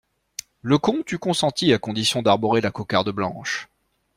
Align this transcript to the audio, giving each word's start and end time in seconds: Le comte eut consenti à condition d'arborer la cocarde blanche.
Le 0.63 0.79
comte 0.79 1.11
eut 1.11 1.19
consenti 1.19 1.71
à 1.73 1.77
condition 1.77 2.23
d'arborer 2.23 2.59
la 2.59 2.71
cocarde 2.71 3.11
blanche. 3.11 3.69